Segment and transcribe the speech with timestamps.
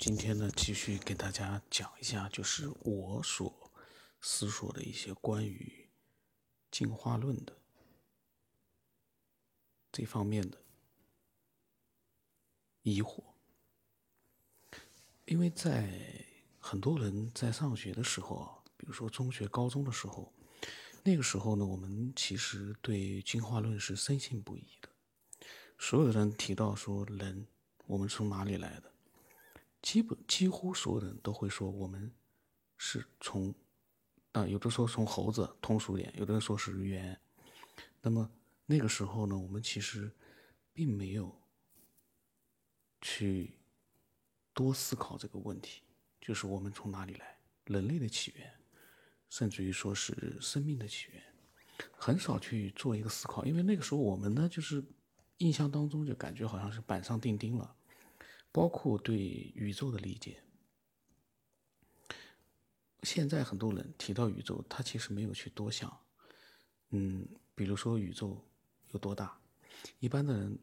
[0.00, 3.70] 今天呢，继续给大家讲一下，就是我所
[4.22, 5.90] 思索的一些关于
[6.70, 7.54] 进化论的
[9.92, 10.56] 这方面的
[12.80, 13.22] 疑惑。
[15.26, 16.24] 因为在
[16.58, 20.32] 很多人在上学的时候啊，比如说中学、高中的时候，
[21.04, 24.88] 那个时候呢，我们其实对进化论是深信不疑的。
[25.78, 27.46] 所有的人提到说人，
[27.84, 28.90] 我们从哪里来的？
[29.90, 32.12] 基本几乎所有人都会说，我们
[32.78, 33.52] 是从
[34.30, 37.20] 啊，有的说从猴子通俗点，有的人说是猿。
[38.00, 38.30] 那么
[38.66, 40.08] 那个时候呢，我们其实
[40.72, 41.42] 并没有
[43.00, 43.58] 去
[44.54, 45.82] 多思考这个问题，
[46.20, 48.48] 就是我们从哪里来，人类的起源，
[49.28, 51.20] 甚至于说是生命的起源，
[51.90, 54.84] 很少去做一个思考，因为那个时候我们呢，就是
[55.38, 57.74] 印象当中就感觉好像是板上钉钉了。
[58.52, 59.16] 包括对
[59.54, 60.42] 宇宙的理解，
[63.04, 65.96] 现在很多人提到宇宙，他其实没有去多想，
[66.90, 68.44] 嗯，比如说宇宙
[68.90, 69.40] 有多大，
[70.00, 70.58] 一般的人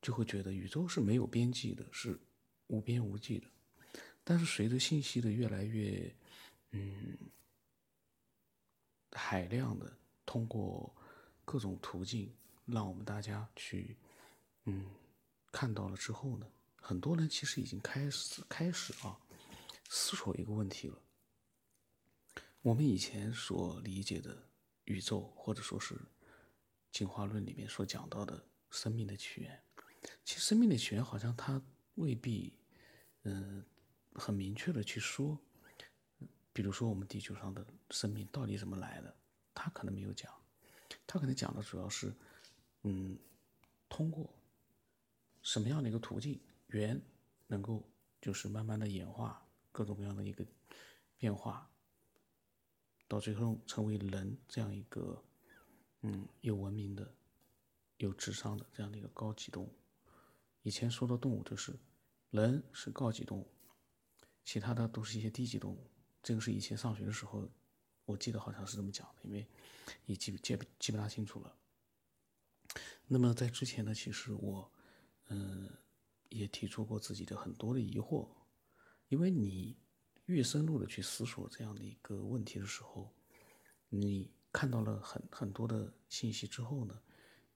[0.00, 2.18] 就会觉得宇宙是没有边际的，是
[2.68, 3.48] 无边无际的。
[4.22, 6.14] 但是随着信息的越来越，
[6.70, 7.18] 嗯，
[9.10, 9.92] 海量的
[10.24, 10.94] 通过
[11.44, 12.32] 各种途径，
[12.66, 13.96] 让我们大家去，
[14.66, 14.86] 嗯。
[15.52, 19.20] 看到了之后呢，很多人其实已经开始开始啊
[19.88, 20.98] 思索一个问题了。
[22.62, 24.48] 我们以前所理解的
[24.84, 25.94] 宇宙，或者说是
[26.90, 29.62] 进化论里面所讲到的生命的起源，
[30.24, 31.60] 其实生命的起源好像它
[31.96, 32.56] 未必
[33.24, 33.62] 嗯
[34.14, 35.38] 很明确的去说。
[36.54, 39.16] 比如说我们地球上的生命到底怎么来的，
[39.54, 40.32] 他可能没有讲，
[41.06, 42.14] 他可能讲的主要是
[42.82, 43.18] 嗯
[43.88, 44.32] 通过。
[45.42, 47.00] 什么样的一个途径，猿
[47.48, 47.86] 能够
[48.20, 50.46] 就是慢慢的演化各种各样的一个
[51.16, 51.68] 变化，
[53.08, 55.22] 到最后成为人这样一个
[56.02, 57.12] 嗯有文明的、
[57.96, 59.74] 有智商的这样的一个高级动物。
[60.62, 61.76] 以前说的动物就是
[62.30, 63.50] 人是高级动物，
[64.44, 65.90] 其他的都是一些低级动物。
[66.22, 67.48] 这个是以前上学的时候，
[68.04, 69.44] 我记得好像是这么讲的，因为
[70.06, 71.56] 也记记记不大清楚了。
[73.08, 74.70] 那么在之前呢，其实我。
[75.32, 75.68] 嗯，
[76.28, 78.28] 也提出过自己的很多的疑惑，
[79.08, 79.76] 因为你
[80.26, 83.12] 越深入的去思索这样的一个问题的时候，
[83.88, 87.00] 你看到了很很多的信息之后呢，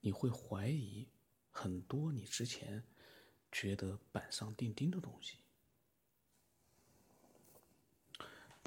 [0.00, 1.09] 你会怀疑
[1.50, 2.82] 很多你之前
[3.53, 5.38] 觉得板上钉钉的东西。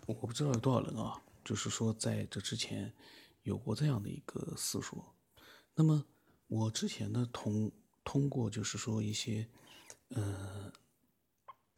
[0.05, 2.91] 我不知道有多少人啊，就是说在这之前
[3.43, 5.13] 有过这样的一个思索。
[5.75, 6.03] 那么
[6.47, 7.71] 我之前呢，同
[8.11, 9.47] 通过就是说一些，
[10.07, 10.73] 呃，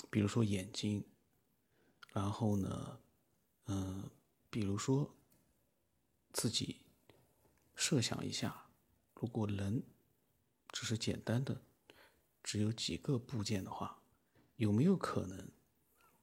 [0.10, 1.06] 比如说眼睛，
[2.14, 3.02] 然后呢，
[3.66, 4.10] 嗯，
[4.50, 5.14] 比如说
[6.32, 6.80] 自己
[7.76, 8.70] 设想一下，
[9.16, 9.84] 如果人
[10.70, 11.62] 只是简单的
[12.42, 14.02] 只有几个部件的话，
[14.56, 15.52] 有没有可能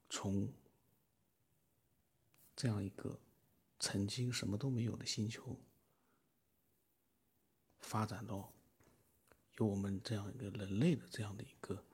[0.08, 0.50] 从
[2.56, 3.20] 这样一个
[3.78, 5.60] 曾经什么都没有的星球
[7.78, 8.54] 发展到？
[9.58, 11.84] 有我们这样一个人类的这样的一个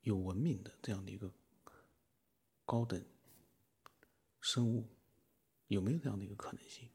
[0.00, 1.30] 有文明的这样的一个
[2.64, 3.04] 高等
[4.40, 4.88] 生物，
[5.66, 6.88] 有没有这样的一个可能性？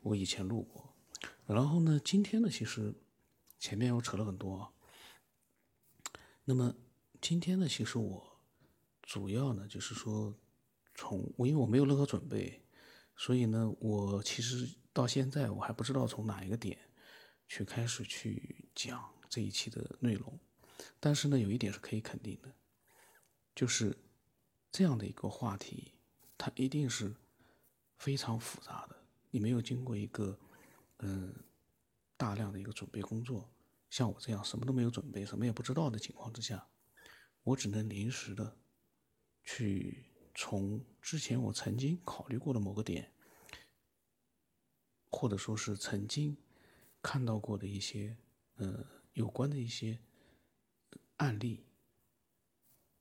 [0.00, 0.94] 我以前录过，
[1.44, 2.94] 然后呢，今天呢，其实
[3.58, 4.72] 前面我扯了很多啊。
[6.44, 6.76] 那么
[7.20, 8.40] 今天呢，其实我
[9.02, 10.38] 主要呢就是说，
[10.94, 12.62] 从我因为我没有任何准备，
[13.16, 14.76] 所以呢，我其实。
[15.00, 16.78] 到现在我还不知道从哪一个点
[17.48, 20.38] 去开始去讲这一期的内容，
[21.00, 22.54] 但是呢，有一点是可以肯定的，
[23.54, 23.96] 就是
[24.70, 25.94] 这样的一个话题，
[26.36, 27.16] 它一定是
[27.96, 28.96] 非常复杂的。
[29.30, 30.38] 你没有经过一个
[30.98, 31.34] 嗯
[32.18, 33.50] 大量的一个准备工作，
[33.88, 36.68] 像我这样什么都没有准备、什么也不知道的情况之下，
[37.42, 38.54] 我只能临时的
[39.44, 40.04] 去
[40.34, 43.10] 从之前我曾经考虑过的某个点。
[45.10, 46.36] 或者说是曾经
[47.02, 48.16] 看到过的一些
[48.56, 49.98] 呃有关的一些
[51.16, 51.64] 案例，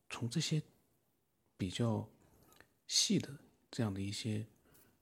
[0.10, 0.62] 从这些
[1.56, 2.10] 比较
[2.88, 3.38] 细的
[3.70, 4.46] 这样的一些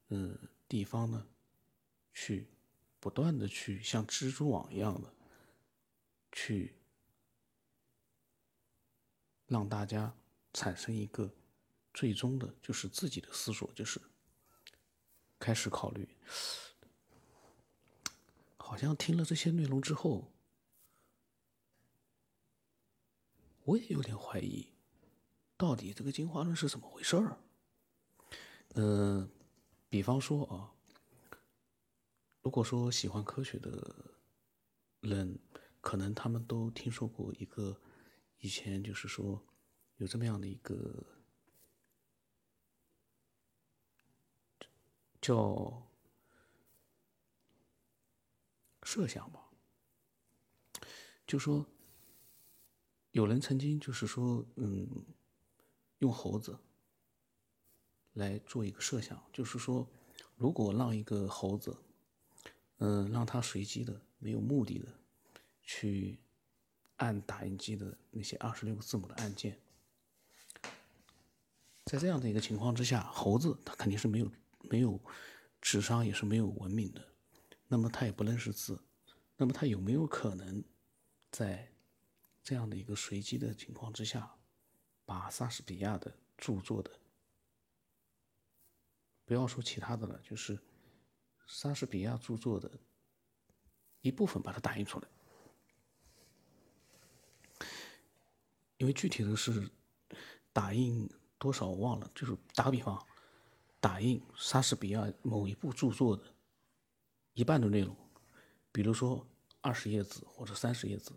[0.08, 0.38] 嗯
[0.68, 1.26] 地方呢，
[2.12, 2.46] 去
[3.00, 5.12] 不断的去像蜘蛛网一样的
[6.30, 6.74] 去
[9.46, 10.14] 让大家
[10.52, 11.32] 产生一个
[11.94, 14.00] 最终的，就是自己的思索，就是
[15.38, 16.06] 开始考虑。
[18.68, 20.30] 好像听了这些内容之后，
[23.64, 24.68] 我也有点怀疑，
[25.56, 27.38] 到底这个进化论是怎么回事儿？
[28.74, 29.26] 呃，
[29.88, 30.74] 比方说啊，
[32.42, 34.14] 如果说喜欢科学的
[35.00, 35.38] 人，
[35.80, 37.80] 可能他们都听说过一个，
[38.40, 39.42] 以前就是说
[39.96, 41.06] 有这么样的一个
[45.22, 45.87] 叫
[48.88, 49.38] 设想吧，
[51.26, 51.66] 就说。
[53.12, 54.86] 有人曾经就是说，嗯，
[55.98, 56.56] 用猴子
[58.12, 59.88] 来做一个设想，就是说，
[60.36, 61.76] 如果让一个猴子，
[62.76, 64.86] 嗯，让它随机的、没有目的的
[65.62, 66.18] 去
[66.96, 69.58] 按打印机的那些二十六个字母的按键，
[71.86, 74.30] 在这样的一个情况之下，猴子它肯定是没有
[74.70, 75.00] 没有
[75.60, 77.04] 智商，也是没有文明的，
[77.68, 78.82] 那么他也不认识字，
[79.36, 80.64] 那么他有没有可能
[81.30, 81.72] 在？
[82.40, 84.34] 这样的一个随机的情况之下，
[85.04, 86.90] 把莎士比亚的著作的，
[89.26, 90.58] 不要说其他的了，就是
[91.46, 92.70] 莎士比亚著作的
[94.00, 95.08] 一部分把它打印出来。
[98.78, 99.68] 因为具体的是
[100.50, 101.06] 打印
[101.36, 103.06] 多少我忘了，就是打个比方，
[103.78, 106.22] 打印莎士比亚某一部著作的
[107.38, 107.96] 一半的内容，
[108.72, 109.24] 比如说
[109.60, 111.12] 二十页纸或者三十页纸。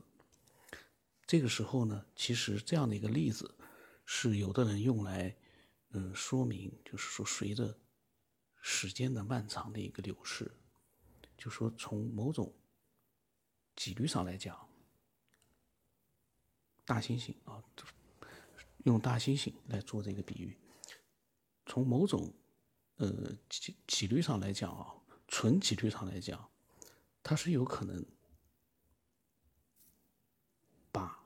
[1.25, 3.57] 这个时候呢，其实这样的一个例子，
[4.05, 5.35] 是有的人用来，
[5.89, 7.75] 嗯，说明就是说，随着
[8.61, 10.51] 时间的漫长的一个流逝，
[11.35, 12.53] 就说从某种
[13.75, 14.69] 几率上来讲，
[16.85, 17.63] 大猩猩啊，
[18.83, 20.55] 用大猩猩来做这个比喻，
[21.65, 22.31] 从某种
[22.97, 25.00] 呃几几率上来讲啊，
[25.31, 26.51] 纯几率上来讲，
[27.23, 28.05] 它是有可能
[30.91, 31.25] 把。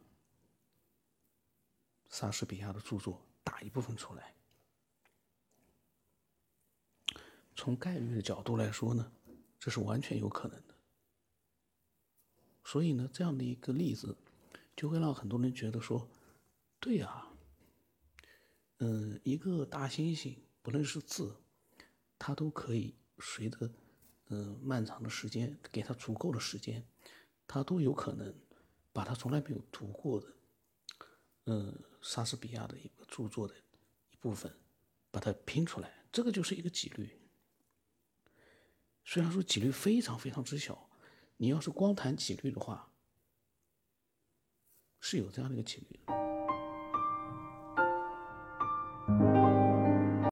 [2.07, 4.33] 莎士比亚的著作打一部分出来，
[7.57, 9.11] 从概率的角度来说呢，
[9.59, 10.75] 这是完全有可能的。
[12.63, 14.15] 所以呢，这样的一个例子，
[14.77, 16.07] 就会让很多人觉得说，
[16.79, 17.27] 对呀，
[18.77, 21.35] 嗯，一个大猩猩不论是字，
[22.17, 23.69] 它都可以随着
[24.27, 26.85] 嗯漫长的时间，给他足够的时间，
[27.47, 28.33] 他都有可能
[28.91, 30.27] 把他从来没有读过的。
[31.45, 33.55] 嗯，莎士比亚的一个著作的
[34.11, 34.51] 一部分，
[35.11, 37.21] 把它拼出来，这个就是一个几率。
[39.03, 40.89] 虽然说几率非常非常之小，
[41.37, 42.91] 你要是光谈几率的话，
[44.99, 46.24] 是有这样的一个几率的。